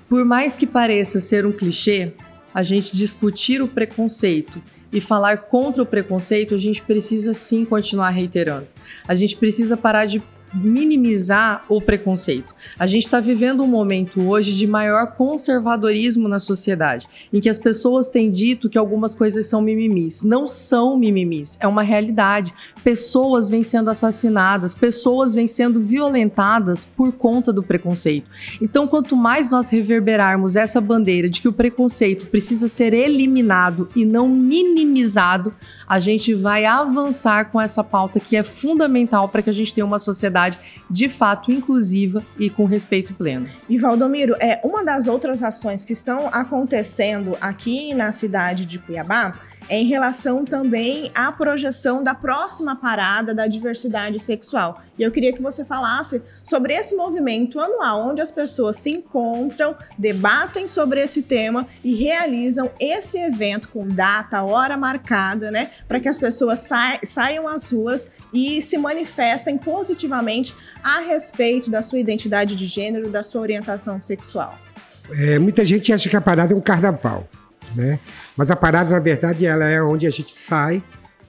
Por 0.09 0.23
mais 0.23 0.55
que 0.55 0.67
pareça 0.67 1.19
ser 1.19 1.45
um 1.45 1.51
clichê, 1.51 2.13
a 2.55 2.63
gente 2.63 2.95
discutir 2.95 3.61
o 3.61 3.67
preconceito 3.67 4.63
e 4.89 5.01
falar 5.01 5.39
contra 5.39 5.83
o 5.83 5.85
preconceito, 5.85 6.55
a 6.55 6.57
gente 6.57 6.81
precisa 6.81 7.33
sim 7.33 7.65
continuar 7.65 8.11
reiterando. 8.11 8.67
A 9.05 9.13
gente 9.13 9.35
precisa 9.35 9.75
parar 9.75 10.05
de 10.05 10.23
minimizar 10.55 11.63
o 11.67 11.81
preconceito. 11.81 12.55
A 12.79 12.87
gente 12.87 13.03
está 13.03 13.19
vivendo 13.19 13.63
um 13.63 13.67
momento 13.67 14.27
hoje 14.27 14.55
de 14.55 14.65
maior 14.65 15.13
conservadorismo 15.13 16.27
na 16.27 16.39
sociedade, 16.39 17.07
em 17.31 17.39
que 17.39 17.49
as 17.49 17.57
pessoas 17.57 18.07
têm 18.07 18.31
dito 18.31 18.69
que 18.69 18.77
algumas 18.77 19.13
coisas 19.13 19.45
são 19.45 19.61
mimimis. 19.61 20.23
Não 20.23 20.47
são 20.47 20.97
mimimis, 20.97 21.57
é 21.59 21.67
uma 21.67 21.83
realidade. 21.83 22.53
Pessoas 22.83 23.49
vêm 23.49 23.63
sendo 23.63 23.89
assassinadas, 23.89 24.73
pessoas 24.73 25.33
vêm 25.33 25.47
sendo 25.47 25.79
violentadas 25.79 26.85
por 26.85 27.11
conta 27.11 27.51
do 27.51 27.63
preconceito. 27.63 28.27
Então, 28.61 28.87
quanto 28.87 29.15
mais 29.15 29.49
nós 29.49 29.69
reverberarmos 29.69 30.55
essa 30.55 30.79
bandeira 30.79 31.29
de 31.29 31.41
que 31.41 31.47
o 31.47 31.53
preconceito 31.53 32.27
precisa 32.27 32.67
ser 32.67 32.93
eliminado 32.93 33.89
e 33.95 34.05
não 34.05 34.27
minimizado, 34.29 35.53
a 35.87 35.99
gente 35.99 36.33
vai 36.33 36.65
avançar 36.65 37.51
com 37.51 37.59
essa 37.59 37.83
pauta 37.83 38.19
que 38.19 38.35
é 38.35 38.43
fundamental 38.43 39.29
para 39.29 39.41
que 39.41 39.49
a 39.49 39.53
gente 39.53 39.73
tenha 39.73 39.85
uma 39.85 39.99
sociedade 39.99 40.44
de 40.89 41.09
fato 41.09 41.51
inclusiva 41.51 42.23
e 42.37 42.49
com 42.49 42.65
respeito 42.65 43.13
pleno. 43.13 43.47
E 43.69 43.77
Valdomiro, 43.77 44.35
é 44.39 44.59
uma 44.63 44.83
das 44.83 45.07
outras 45.07 45.43
ações 45.43 45.85
que 45.85 45.93
estão 45.93 46.27
acontecendo 46.27 47.37
aqui 47.39 47.93
na 47.93 48.11
cidade 48.11 48.65
de 48.65 48.79
Cuiabá 48.79 49.39
em 49.69 49.87
relação 49.87 50.45
também 50.45 51.11
à 51.13 51.31
projeção 51.31 52.03
da 52.03 52.13
próxima 52.13 52.75
parada 52.75 53.33
da 53.33 53.47
diversidade 53.47 54.19
sexual. 54.19 54.81
E 54.97 55.03
eu 55.03 55.11
queria 55.11 55.33
que 55.33 55.41
você 55.41 55.65
falasse 55.65 56.21
sobre 56.43 56.73
esse 56.73 56.95
movimento 56.95 57.59
anual, 57.59 58.09
onde 58.09 58.21
as 58.21 58.31
pessoas 58.31 58.77
se 58.77 58.91
encontram, 58.91 59.75
debatem 59.97 60.67
sobre 60.67 61.01
esse 61.01 61.23
tema 61.23 61.67
e 61.83 61.95
realizam 61.95 62.69
esse 62.79 63.17
evento 63.17 63.69
com 63.69 63.87
data, 63.87 64.43
hora 64.43 64.77
marcada, 64.77 65.51
né, 65.51 65.71
para 65.87 65.99
que 65.99 66.07
as 66.07 66.17
pessoas 66.17 66.59
sa 66.59 66.99
saiam 67.03 67.47
às 67.47 67.71
ruas 67.71 68.07
e 68.33 68.61
se 68.61 68.77
manifestem 68.77 69.57
positivamente 69.57 70.55
a 70.83 70.99
respeito 70.99 71.69
da 71.69 71.81
sua 71.81 71.99
identidade 71.99 72.55
de 72.55 72.65
gênero, 72.65 73.09
da 73.09 73.23
sua 73.23 73.41
orientação 73.41 73.99
sexual. 73.99 74.57
É, 75.11 75.37
muita 75.37 75.63
gente 75.63 75.91
acha 75.93 76.09
que 76.09 76.15
a 76.15 76.21
parada 76.21 76.53
é 76.53 76.55
um 76.55 76.61
carnaval 76.61 77.27
né? 77.75 77.99
Mas 78.35 78.49
a 78.49 78.55
parada, 78.55 78.91
na 78.91 78.99
verdade, 78.99 79.45
ela 79.45 79.65
é 79.65 79.81
onde 79.81 80.07
a 80.07 80.09
gente 80.09 80.33
sai 80.33 80.81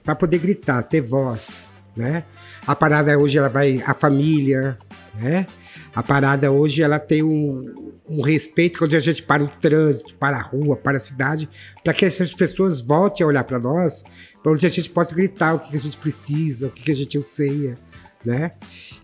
para 0.03 0.15
poder 0.15 0.39
gritar, 0.39 0.81
ter 0.83 1.01
voz, 1.01 1.69
né? 1.95 2.23
A 2.65 2.75
parada 2.75 3.17
hoje 3.17 3.37
ela 3.37 3.49
vai 3.49 3.83
a 3.85 3.93
família, 3.93 4.77
né? 5.15 5.45
A 5.93 6.01
parada 6.01 6.51
hoje 6.51 6.81
ela 6.81 6.99
tem 6.99 7.23
um, 7.23 7.91
um 8.09 8.21
respeito 8.21 8.79
quando 8.79 8.95
a 8.95 8.99
gente 8.99 9.23
para 9.23 9.43
o 9.43 9.47
trânsito, 9.47 10.15
para 10.15 10.37
a 10.37 10.41
rua, 10.41 10.75
para 10.75 10.97
a 10.97 10.99
cidade, 10.99 11.49
para 11.83 11.93
que 11.93 12.05
essas 12.05 12.31
pessoas 12.33 12.81
voltem 12.81 13.23
a 13.23 13.27
olhar 13.27 13.43
para 13.43 13.59
nós, 13.59 14.03
para 14.41 14.51
onde 14.51 14.65
a 14.65 14.69
gente 14.69 14.89
possa 14.89 15.13
gritar 15.13 15.55
o 15.55 15.59
que, 15.59 15.75
a 15.75 15.79
gente 15.79 15.97
precisa, 15.97 16.67
o 16.67 16.71
que, 16.71 16.83
que 16.83 16.91
a 16.91 16.95
gente 16.95 17.17
anseia, 17.17 17.77
né? 18.23 18.51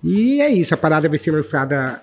E 0.04 0.42
é 0.42 0.50
isso, 0.50 0.74
a 0.74 0.78
parada 0.78 1.10
vai 1.10 1.18
ser 1.18 1.32
lançada 1.32 2.02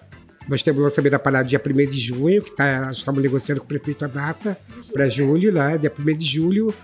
nós 0.50 0.64
temos 0.64 0.80
o 0.80 0.83
lançamento 0.83 1.12
da 1.12 1.19
parada 1.19 1.49
dia 1.49 1.62
1 1.64 1.88
de 1.88 2.00
junho, 2.00 2.42
que 2.42 2.50
tá, 2.50 2.90
estamos 2.90 3.23
negociando 3.23 3.61
com 3.61 3.66
o 3.66 3.69
prefeito 3.69 4.04
a 4.04 4.09
data 4.09 4.59
para 4.92 5.09
julho, 5.09 5.52
né? 5.52 5.78
Dia 5.78 5.92
1 5.97 6.16
de 6.16 6.25
julho, 6.25 6.75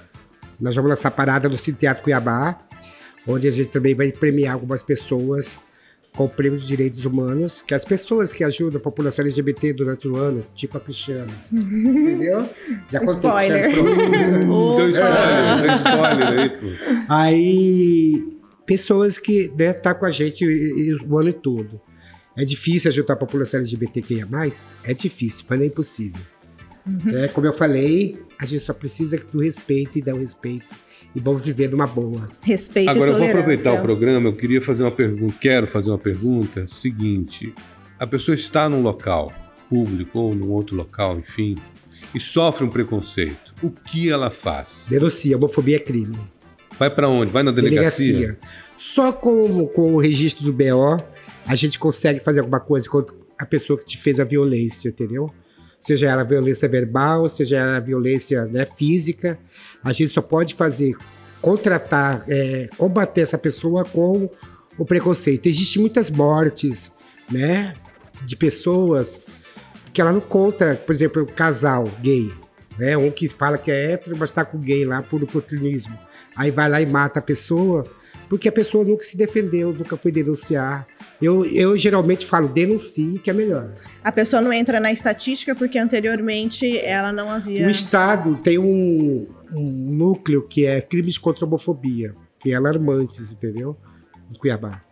nós 0.60 0.76
vamos 0.76 0.88
lançar 0.88 1.08
a 1.08 1.10
parada 1.10 1.48
no 1.48 1.58
Cine 1.58 1.76
Teatro 1.76 2.04
Cuiabá, 2.04 2.60
onde 3.26 3.48
a 3.48 3.50
gente 3.50 3.72
também 3.72 3.92
vai 3.92 4.12
premiar 4.12 4.54
algumas 4.54 4.84
pessoas 4.84 5.58
com 6.12 6.28
prêmios 6.28 6.62
de 6.62 6.68
direitos 6.68 7.04
humanos, 7.04 7.60
que 7.66 7.74
é 7.74 7.76
as 7.76 7.84
pessoas 7.84 8.32
que 8.32 8.44
ajudam 8.44 8.78
a 8.78 8.82
população 8.82 9.24
LGBT 9.24 9.72
durante 9.72 10.06
o 10.06 10.16
ano, 10.16 10.44
tipo 10.54 10.78
a 10.78 10.80
Cristiana. 10.80 11.32
Entendeu? 11.52 12.48
Já 12.88 13.02
spoiler. 13.02 13.72
Deu 13.74 14.88
spoiler, 14.90 15.60
deu 15.60 15.74
spoiler 15.74 16.28
aí, 16.28 16.50
pô. 16.50 16.66
Aí, 17.08 18.38
pessoas 18.64 19.18
que 19.18 19.52
né, 19.58 19.72
tá 19.72 19.92
com 19.92 20.06
a 20.06 20.10
gente 20.10 20.46
o 21.04 21.18
ano 21.18 21.32
todo. 21.32 21.80
É 22.36 22.44
difícil 22.44 22.90
ajudar 22.90 23.14
a 23.14 23.16
população 23.16 23.60
LGBTQIA+, 23.60 24.28
é 24.84 24.94
difícil, 24.94 25.44
mas 25.48 25.58
não 25.58 25.64
é 25.64 25.68
impossível. 25.68 26.20
Uhum. 26.86 27.18
É, 27.18 27.28
como 27.28 27.46
eu 27.46 27.52
falei, 27.52 28.18
a 28.38 28.46
gente 28.46 28.62
só 28.62 28.72
precisa 28.72 29.16
do 29.16 29.40
respeito 29.40 29.98
e 29.98 30.02
dar 30.02 30.14
o 30.14 30.18
respeito. 30.18 30.66
E 31.14 31.20
vamos 31.20 31.44
viver 31.44 31.70
numa 31.70 31.86
boa. 31.86 32.26
Respeito 32.42 32.90
Agora, 32.90 33.10
e 33.10 33.12
eu 33.14 33.18
vou 33.18 33.26
aproveitar 33.28 33.72
o 33.72 33.80
programa, 33.80 34.28
eu 34.28 34.36
queria 34.36 34.60
fazer 34.60 34.82
uma 34.82 34.90
pergunta, 34.90 35.34
quero 35.40 35.66
fazer 35.66 35.90
uma 35.90 35.98
pergunta 35.98 36.66
seguinte. 36.66 37.54
A 37.98 38.06
pessoa 38.06 38.34
está 38.34 38.68
num 38.68 38.82
local 38.82 39.32
público 39.68 40.18
ou 40.18 40.34
num 40.34 40.50
outro 40.50 40.76
local, 40.76 41.18
enfim, 41.18 41.56
e 42.14 42.20
sofre 42.20 42.64
um 42.64 42.68
preconceito. 42.68 43.54
O 43.62 43.70
que 43.70 44.10
ela 44.10 44.30
faz? 44.30 44.86
Denuncia, 44.88 45.36
homofobia 45.36 45.76
é 45.76 45.80
crime. 45.80 46.16
Vai 46.78 46.90
para 46.90 47.08
onde? 47.08 47.32
Vai 47.32 47.42
na 47.42 47.50
delegacia? 47.50 48.12
delegacia. 48.12 48.38
Só 48.76 49.10
com, 49.10 49.66
com 49.68 49.94
o 49.94 50.00
registro 50.00 50.44
do 50.44 50.52
BO 50.52 51.02
a 51.46 51.54
gente 51.54 51.78
consegue 51.78 52.20
fazer 52.20 52.40
alguma 52.40 52.60
coisa 52.60 52.88
contra 52.88 53.14
a 53.38 53.46
pessoa 53.46 53.78
que 53.78 53.84
te 53.84 53.98
fez 53.98 54.18
a 54.18 54.24
violência, 54.24 54.88
entendeu? 54.88 55.30
Seja 55.80 56.10
ela 56.10 56.24
violência 56.24 56.68
verbal, 56.68 57.28
seja 57.28 57.58
ela 57.58 57.78
violência 57.78 58.46
né, 58.46 58.66
física, 58.66 59.38
a 59.84 59.92
gente 59.92 60.12
só 60.12 60.22
pode 60.22 60.54
fazer, 60.54 60.96
contratar, 61.40 62.24
é, 62.28 62.68
combater 62.76 63.20
essa 63.20 63.38
pessoa 63.38 63.84
com 63.84 64.28
o 64.76 64.84
preconceito. 64.84 65.46
Existem 65.46 65.80
muitas 65.80 66.10
mortes, 66.10 66.92
né, 67.30 67.74
de 68.24 68.34
pessoas 68.34 69.22
que 69.92 70.00
ela 70.00 70.12
não 70.12 70.20
conta, 70.20 70.74
por 70.74 70.94
exemplo, 70.94 71.22
o 71.22 71.26
casal 71.26 71.84
gay, 72.00 72.32
né, 72.78 72.96
um 72.96 73.10
que 73.10 73.28
fala 73.28 73.56
que 73.56 73.70
é 73.70 73.92
hétero, 73.92 74.16
mas 74.18 74.30
está 74.30 74.44
com 74.44 74.58
gay 74.58 74.84
lá 74.84 75.02
por 75.02 75.22
oportunismo. 75.22 75.96
Aí 76.34 76.50
vai 76.50 76.68
lá 76.68 76.80
e 76.80 76.86
mata 76.86 77.20
a 77.20 77.22
pessoa 77.22 77.84
porque 78.28 78.48
a 78.48 78.52
pessoa 78.52 78.84
nunca 78.84 79.04
se 79.04 79.16
defendeu, 79.16 79.72
nunca 79.72 79.96
foi 79.96 80.10
denunciar. 80.10 80.86
Eu, 81.20 81.44
eu 81.44 81.76
geralmente 81.76 82.26
falo 82.26 82.48
denuncie, 82.48 83.18
que 83.18 83.30
é 83.30 83.32
melhor. 83.32 83.72
A 84.02 84.12
pessoa 84.12 84.42
não 84.42 84.52
entra 84.52 84.80
na 84.80 84.92
estatística 84.92 85.54
porque 85.54 85.78
anteriormente 85.78 86.78
ela 86.78 87.12
não 87.12 87.30
havia. 87.30 87.66
O 87.66 87.70
Estado 87.70 88.36
tem 88.36 88.58
um, 88.58 89.26
um 89.52 89.70
núcleo 89.92 90.42
que 90.42 90.66
é 90.66 90.80
crimes 90.80 91.18
contra 91.18 91.44
a 91.44 91.46
homofobia, 91.46 92.12
que 92.40 92.52
é 92.52 92.54
alarmantes, 92.54 93.32
entendeu? 93.32 93.76
Em 94.30 94.34
Cuiabá. 94.34 94.82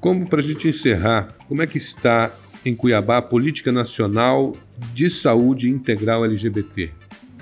Como, 0.00 0.28
para 0.28 0.40
a 0.40 0.42
gente 0.42 0.68
encerrar, 0.68 1.34
como 1.48 1.62
é 1.62 1.66
que 1.66 1.78
está 1.78 2.34
em 2.64 2.74
Cuiabá 2.74 3.18
a 3.18 3.22
política 3.22 3.72
nacional 3.72 4.54
de 4.92 5.08
saúde 5.08 5.70
integral 5.70 6.24
LGBT? 6.24 6.90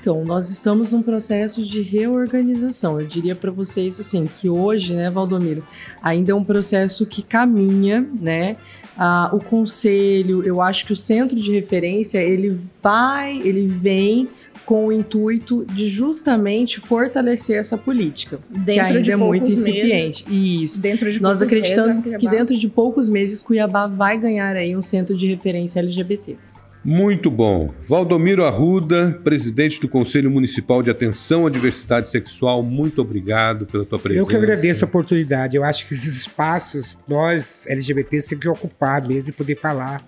Então, 0.04 0.22
nós 0.22 0.50
estamos 0.50 0.92
num 0.92 1.00
processo 1.00 1.64
de 1.64 1.80
reorganização. 1.80 3.00
Eu 3.00 3.06
diria 3.06 3.34
para 3.34 3.50
vocês 3.50 3.98
assim 3.98 4.26
que 4.26 4.50
hoje, 4.50 4.94
né, 4.94 5.08
Valdomiro, 5.08 5.66
ainda 6.02 6.32
é 6.32 6.34
um 6.34 6.44
processo 6.44 7.06
que 7.06 7.22
caminha, 7.22 8.06
né? 8.20 8.54
Ah, 8.98 9.30
o 9.32 9.38
conselho, 9.40 10.44
eu 10.44 10.60
acho 10.60 10.84
que 10.84 10.92
o 10.92 10.96
centro 10.96 11.40
de 11.40 11.50
referência 11.50 12.18
ele 12.18 12.60
vai, 12.82 13.38
ele 13.38 13.66
vem 13.66 14.28
com 14.66 14.88
o 14.88 14.92
intuito 14.92 15.64
de 15.72 15.88
justamente 15.88 16.80
fortalecer 16.80 17.56
essa 17.56 17.78
política, 17.78 18.38
dentro 18.50 18.74
que 18.74 18.80
ainda 18.80 19.00
de 19.00 19.10
é 19.10 19.16
muito 19.16 19.50
incipiente. 19.50 20.28
Meses, 20.28 20.62
Isso. 20.64 20.80
Dentro 20.80 21.10
de 21.10 21.20
Nós 21.20 21.40
acreditamos 21.40 21.94
meses, 21.94 22.16
que 22.18 22.28
dentro 22.28 22.54
de 22.54 22.68
poucos 22.68 23.08
meses 23.08 23.42
Cuiabá 23.42 23.86
vai 23.86 24.18
ganhar 24.18 24.54
aí 24.54 24.76
um 24.76 24.82
centro 24.82 25.16
de 25.16 25.26
referência 25.26 25.80
LGBT. 25.80 26.36
Muito 26.84 27.30
bom. 27.30 27.72
Valdomiro 27.88 28.44
Arruda, 28.44 29.18
presidente 29.24 29.80
do 29.80 29.88
Conselho 29.88 30.30
Municipal 30.30 30.82
de 30.82 30.90
Atenção 30.90 31.46
à 31.46 31.50
Diversidade 31.50 32.08
Sexual, 32.08 32.62
muito 32.62 33.00
obrigado 33.00 33.64
pela 33.64 33.86
tua 33.86 33.98
presença. 33.98 34.22
Eu 34.22 34.26
que 34.26 34.36
agradeço 34.36 34.84
a 34.84 34.88
oportunidade. 34.88 35.56
Eu 35.56 35.64
acho 35.64 35.86
que 35.86 35.94
esses 35.94 36.14
espaços, 36.14 36.98
nós, 37.08 37.66
LGBTs, 37.66 38.28
temos 38.28 38.42
que 38.42 38.48
ocupar 38.48 39.06
mesmo 39.06 39.30
e 39.30 39.32
poder 39.32 39.56
falar, 39.56 40.06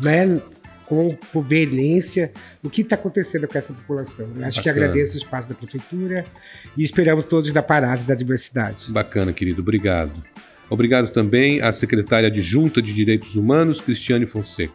né? 0.00 0.40
com 0.88 1.14
veemência 1.42 2.32
o 2.62 2.70
que 2.70 2.80
está 2.80 2.94
acontecendo 2.94 3.46
com 3.46 3.58
essa 3.58 3.74
população. 3.74 4.26
Eu 4.34 4.46
acho 4.46 4.56
Bacana. 4.56 4.62
que 4.62 4.68
agradeço 4.70 5.14
o 5.14 5.18
espaço 5.18 5.46
da 5.46 5.54
prefeitura 5.54 6.24
e 6.74 6.82
esperamos 6.82 7.26
todos 7.26 7.52
da 7.52 7.62
parada 7.62 8.02
da 8.04 8.14
diversidade. 8.14 8.90
Bacana, 8.90 9.30
querido. 9.30 9.60
Obrigado. 9.60 10.14
Obrigado 10.70 11.10
também 11.10 11.60
à 11.60 11.72
secretária 11.72 12.28
adjunta 12.28 12.80
de 12.80 12.94
Direitos 12.94 13.36
Humanos, 13.36 13.82
Cristiane 13.82 14.24
Fonseca. 14.24 14.72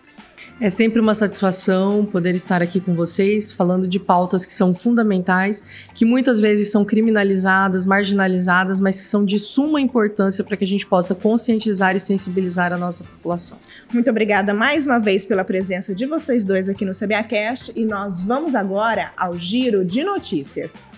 É 0.62 0.70
sempre 0.70 1.00
uma 1.00 1.16
satisfação 1.16 2.06
poder 2.06 2.36
estar 2.36 2.62
aqui 2.62 2.80
com 2.80 2.94
vocês, 2.94 3.52
falando 3.52 3.88
de 3.88 4.00
pautas 4.00 4.46
que 4.46 4.54
são 4.54 4.74
fundamentais, 4.74 5.64
que 5.94 6.06
muitas 6.06 6.40
vezes 6.40 6.72
são 6.72 6.86
criminalizadas, 6.86 7.86
marginalizadas, 7.86 8.80
mas 8.80 9.02
que 9.02 9.08
são 9.08 9.26
de 9.26 9.40
suma 9.40 9.82
importância 9.82 10.44
para 10.44 10.56
que 10.56 10.64
a 10.64 10.68
gente 10.68 10.86
possa 10.86 11.16
conscientizar 11.16 11.96
e 11.96 12.00
sensibilizar 12.00 12.72
a 12.72 12.78
nossa 12.78 13.04
população. 13.04 13.58
Muito 13.92 14.10
obrigada 14.10 14.54
mais 14.54 14.86
uma 14.86 15.00
vez 15.00 15.26
pela 15.26 15.44
presença 15.44 15.94
de 15.94 16.06
vocês 16.06 16.46
dois 16.46 16.70
aqui 16.70 16.86
no 16.86 16.92
CBAcast 16.94 17.74
e 17.76 17.84
nós 17.84 18.22
vamos 18.22 18.56
agora 18.56 19.12
ao 19.18 19.38
giro 19.38 19.84
de 19.84 20.04
notícias. 20.04 20.90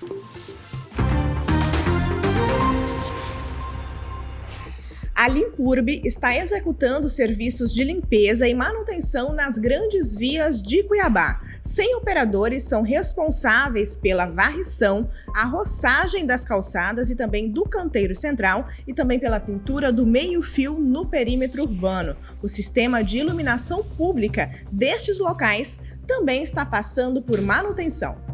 A 5.16 5.30
Limpurb 5.30 6.02
está 6.04 6.36
executando 6.36 7.08
serviços 7.08 7.74
de 7.74 7.86
limpeza 7.86 8.50
e 8.50 8.54
manutenção 8.54 9.32
nas 9.32 9.58
grandes 9.58 10.14
vias 10.14 10.62
de 10.62 10.84
Cuiabá. 10.84 11.40
100 11.64 11.96
operadores 11.96 12.64
são 12.66 12.82
responsáveis 12.82 13.96
pela 13.96 14.26
varrição, 14.26 15.10
a 15.34 15.46
roçagem 15.46 16.26
das 16.26 16.44
calçadas 16.44 17.10
e 17.10 17.16
também 17.16 17.50
do 17.50 17.64
canteiro 17.64 18.14
central 18.14 18.68
e 18.86 18.94
também 18.94 19.18
pela 19.18 19.40
pintura 19.40 19.90
do 19.90 20.06
meio-fio 20.06 20.74
no 20.78 21.06
perímetro 21.06 21.64
urbano. 21.64 22.18
O 22.44 22.50
sistema 22.50 23.02
de 23.02 23.20
iluminação 23.20 23.86
pública 23.86 24.52
destes 24.70 25.22
locais 25.22 25.80
também 26.06 26.44
está 26.44 26.66
passando 26.66 27.22
por 27.22 27.40
manutenção. 27.40 28.25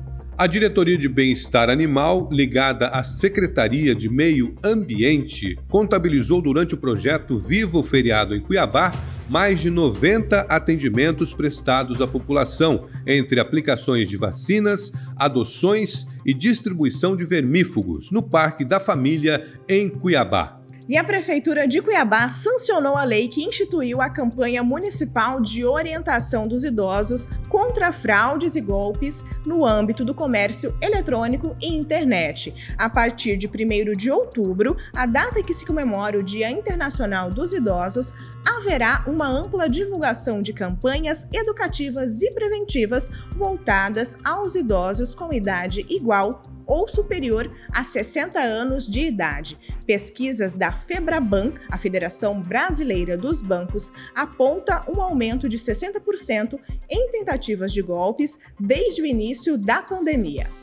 A 0.41 0.47
Diretoria 0.47 0.97
de 0.97 1.07
Bem-Estar 1.07 1.69
Animal, 1.69 2.27
ligada 2.31 2.87
à 2.87 3.03
Secretaria 3.03 3.93
de 3.93 4.09
Meio 4.09 4.55
Ambiente, 4.65 5.55
contabilizou 5.69 6.41
durante 6.41 6.73
o 6.73 6.77
projeto 6.79 7.37
Viva 7.37 7.77
o 7.77 7.83
Feriado 7.83 8.33
em 8.33 8.41
Cuiabá 8.41 8.91
mais 9.29 9.59
de 9.59 9.69
90 9.69 10.47
atendimentos 10.49 11.31
prestados 11.31 12.01
à 12.01 12.07
população, 12.07 12.87
entre 13.05 13.39
aplicações 13.39 14.09
de 14.09 14.17
vacinas, 14.17 14.91
adoções 15.15 16.07
e 16.25 16.33
distribuição 16.33 17.15
de 17.15 17.23
vermífugos 17.23 18.09
no 18.09 18.23
Parque 18.23 18.65
da 18.65 18.79
Família 18.79 19.45
em 19.69 19.87
Cuiabá. 19.89 20.60
E 20.91 20.97
a 20.97 21.05
Prefeitura 21.05 21.65
de 21.65 21.81
Cuiabá 21.81 22.27
sancionou 22.27 22.97
a 22.97 23.05
lei 23.05 23.29
que 23.29 23.45
instituiu 23.45 24.01
a 24.01 24.09
campanha 24.09 24.61
municipal 24.61 25.39
de 25.39 25.63
orientação 25.63 26.45
dos 26.45 26.65
idosos 26.65 27.29
contra 27.47 27.93
fraudes 27.93 28.57
e 28.57 28.59
golpes 28.59 29.23
no 29.45 29.65
âmbito 29.65 30.03
do 30.03 30.13
comércio 30.13 30.75
eletrônico 30.81 31.55
e 31.61 31.73
internet. 31.73 32.53
A 32.77 32.89
partir 32.89 33.37
de 33.37 33.47
1 33.47 33.95
de 33.95 34.11
outubro, 34.11 34.75
a 34.93 35.05
data 35.05 35.41
que 35.41 35.53
se 35.53 35.65
comemora 35.65 36.19
o 36.19 36.23
Dia 36.23 36.51
Internacional 36.51 37.29
dos 37.29 37.53
Idosos, 37.53 38.13
haverá 38.45 39.03
uma 39.07 39.27
ampla 39.27 39.69
divulgação 39.69 40.41
de 40.41 40.53
campanhas 40.53 41.27
educativas 41.31 42.21
e 42.21 42.31
preventivas 42.31 43.09
voltadas 43.35 44.17
aos 44.23 44.55
idosos 44.55 45.15
com 45.15 45.33
idade 45.33 45.85
igual 45.89 46.43
ou 46.65 46.87
superior 46.87 47.51
a 47.73 47.83
60 47.83 48.39
anos 48.39 48.87
de 48.87 49.01
idade. 49.01 49.59
Pesquisas 49.85 50.55
da 50.55 50.71
Febraban, 50.71 51.53
a 51.69 51.77
Federação 51.77 52.41
Brasileira 52.41 53.17
dos 53.17 53.41
Bancos, 53.41 53.91
aponta 54.15 54.85
um 54.89 55.01
aumento 55.01 55.49
de 55.49 55.57
60% 55.57 56.57
em 56.89 57.09
tentativas 57.09 57.73
de 57.73 57.81
golpes 57.81 58.39
desde 58.59 59.01
o 59.01 59.05
início 59.05 59.57
da 59.57 59.81
pandemia. 59.81 60.60